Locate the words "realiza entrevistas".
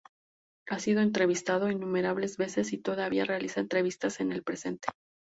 3.23-4.19